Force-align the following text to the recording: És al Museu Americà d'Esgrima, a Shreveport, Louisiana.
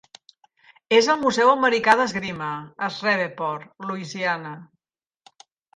És 0.99 1.09
al 1.13 1.19
Museu 1.25 1.51
Americà 1.51 1.95
d'Esgrima, 2.01 2.49
a 2.89 2.93
Shreveport, 2.97 3.73
Louisiana. 3.93 4.59